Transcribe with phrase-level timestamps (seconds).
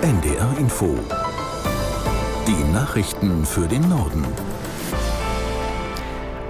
[0.00, 0.96] NDR Info.
[2.46, 4.24] Die Nachrichten für den Norden.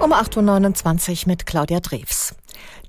[0.01, 2.35] Um 8.29 Uhr mit Claudia Drews.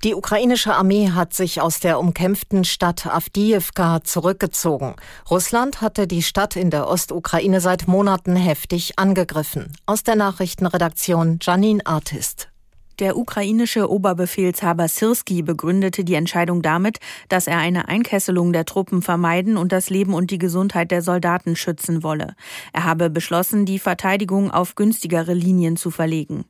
[0.04, 4.96] Die ukrainische Armee hat sich aus der umkämpften Stadt Avdiivka zurückgezogen.
[5.30, 9.72] Russland hatte die Stadt in der Ostukraine seit Monaten heftig angegriffen.
[9.86, 12.49] Aus der Nachrichtenredaktion Janine Artist.
[13.00, 16.98] Der ukrainische Oberbefehlshaber Sirski begründete die Entscheidung damit,
[17.30, 21.56] dass er eine Einkesselung der Truppen vermeiden und das Leben und die Gesundheit der Soldaten
[21.56, 22.34] schützen wolle.
[22.74, 26.44] Er habe beschlossen, die Verteidigung auf günstigere Linien zu verlegen.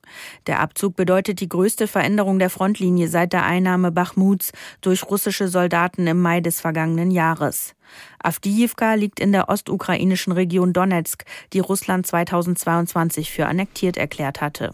[0.48, 6.08] Der Abzug bedeutet die größte Veränderung der Frontlinie seit der Einnahme Bachmuts durch russische Soldaten
[6.08, 7.76] im Mai des vergangenen Jahres.
[8.18, 14.72] Avdiivka liegt in der ostukrainischen Region Donetsk, die Russland 2022 für annektiert erklärt hatte.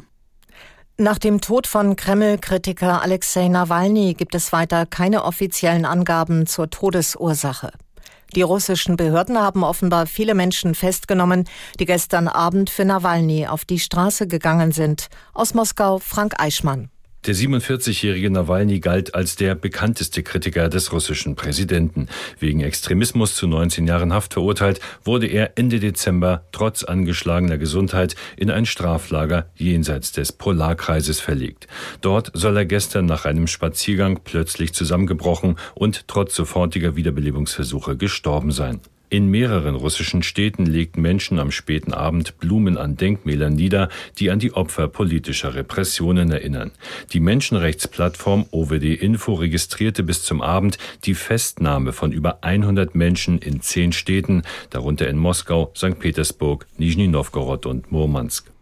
[0.98, 7.70] Nach dem Tod von Kreml-Kritiker Alexei Nawalny gibt es weiter keine offiziellen Angaben zur Todesursache.
[8.34, 11.44] Die russischen Behörden haben offenbar viele Menschen festgenommen,
[11.78, 15.08] die gestern Abend für Nawalny auf die Straße gegangen sind.
[15.34, 16.88] Aus Moskau Frank Eichmann.
[17.26, 22.06] Der 47-jährige Nawalny galt als der bekannteste Kritiker des russischen Präsidenten.
[22.38, 28.48] Wegen Extremismus zu 19 Jahren Haft verurteilt, wurde er Ende Dezember trotz angeschlagener Gesundheit in
[28.48, 31.66] ein Straflager jenseits des Polarkreises verlegt.
[32.00, 38.80] Dort soll er gestern nach einem Spaziergang plötzlich zusammengebrochen und trotz sofortiger Wiederbelebungsversuche gestorben sein.
[39.08, 44.40] In mehreren russischen Städten legten Menschen am späten Abend Blumen an Denkmälern nieder, die an
[44.40, 46.72] die Opfer politischer Repressionen erinnern.
[47.12, 53.60] Die Menschenrechtsplattform OWD Info registrierte bis zum Abend die Festnahme von über 100 Menschen in
[53.60, 56.00] zehn Städten, darunter in Moskau, St.
[56.00, 58.55] Petersburg, Nizhny Novgorod und Murmansk.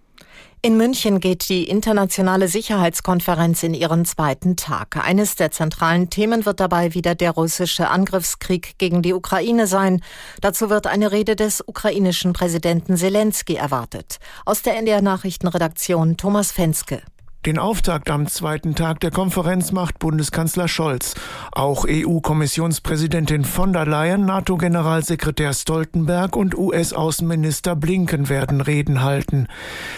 [0.65, 4.97] In München geht die internationale Sicherheitskonferenz in ihren zweiten Tag.
[4.97, 10.01] Eines der zentralen Themen wird dabei wieder der russische Angriffskrieg gegen die Ukraine sein.
[10.41, 14.17] Dazu wird eine Rede des ukrainischen Präsidenten Zelensky erwartet.
[14.47, 17.03] Aus der NDR Nachrichtenredaktion Thomas Fenske.
[17.47, 21.15] Den Auftakt am zweiten Tag der Konferenz macht Bundeskanzler Scholz.
[21.53, 29.49] Auch EU-Kommissionspräsidentin von der Leyen, NATO-Generalsekretär Stoltenberg und US-Außenminister Blinken werden Reden halten.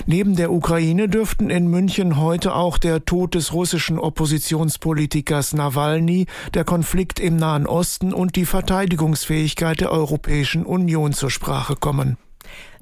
[0.07, 6.65] Neben der Ukraine dürften in München heute auch der Tod des russischen Oppositionspolitikers Nawalny, der
[6.65, 12.17] Konflikt im Nahen Osten und die Verteidigungsfähigkeit der Europäischen Union zur Sprache kommen.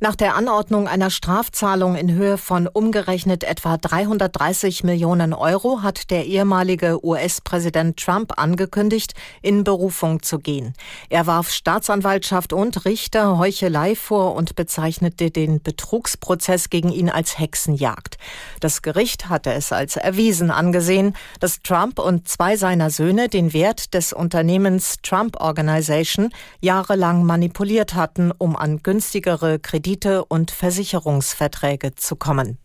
[0.05, 6.27] Nach der Anordnung einer Strafzahlung in Höhe von umgerechnet etwa 330 Millionen Euro hat der
[6.27, 10.75] ehemalige US-Präsident Trump angekündigt, in Berufung zu gehen.
[11.09, 18.19] Er warf Staatsanwaltschaft und Richter Heuchelei vor und bezeichnete den Betrugsprozess gegen ihn als Hexenjagd.
[18.61, 23.95] Das Gericht hatte es als erwiesen angesehen, dass Trump und zwei seiner Söhne den Wert
[23.95, 26.29] des Unternehmens Trump Organization
[26.61, 32.59] jahrelang manipuliert hatten, um an günstigere Kredite Kredite und Versicherungsverträge zu kommen.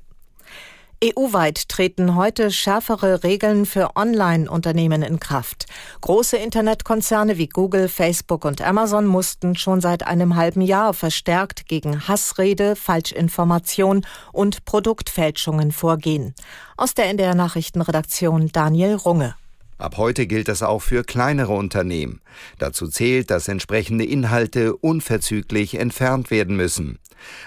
[1.03, 5.67] EU-weit treten heute schärfere Regeln für Online-Unternehmen in Kraft.
[6.01, 12.07] Große Internetkonzerne wie Google, Facebook und Amazon mussten schon seit einem halben Jahr verstärkt gegen
[12.07, 16.33] Hassrede, Falschinformation und Produktfälschungen vorgehen.
[16.77, 19.35] Aus der NDR Nachrichtenredaktion Daniel Runge.
[19.77, 22.19] Ab heute gilt das auch für kleinere Unternehmen.
[22.57, 26.99] Dazu zählt, dass entsprechende Inhalte unverzüglich entfernt werden müssen.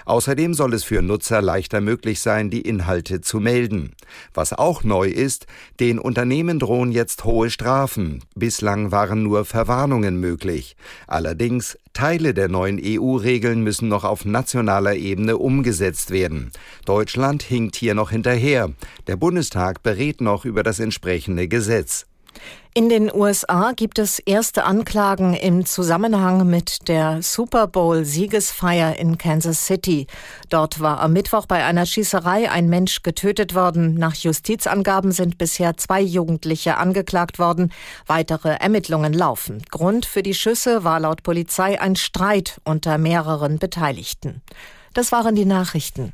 [0.05, 3.93] Außerdem soll es für Nutzer leichter möglich sein, die Inhalte zu melden.
[4.33, 5.47] Was auch neu ist,
[5.79, 8.23] den Unternehmen drohen jetzt hohe Strafen.
[8.35, 10.75] Bislang waren nur Verwarnungen möglich.
[11.07, 16.51] Allerdings Teile der neuen EU-Regeln müssen noch auf nationaler Ebene umgesetzt werden.
[16.85, 18.71] Deutschland hinkt hier noch hinterher.
[19.07, 22.07] Der Bundestag berät noch über das entsprechende Gesetz.
[22.75, 29.19] In den USA gibt es erste Anklagen im Zusammenhang mit der Super Bowl Siegesfeier in
[29.19, 30.07] Kansas City.
[30.49, 33.93] Dort war am Mittwoch bei einer Schießerei ein Mensch getötet worden.
[33.93, 37.71] Nach Justizangaben sind bisher zwei Jugendliche angeklagt worden.
[38.07, 39.61] Weitere Ermittlungen laufen.
[39.69, 44.41] Grund für die Schüsse war laut Polizei ein Streit unter mehreren Beteiligten.
[44.95, 46.11] Das waren die Nachrichten.